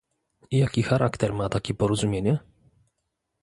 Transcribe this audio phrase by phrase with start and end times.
[0.59, 2.39] Jaki charakter ma takie porozumienie?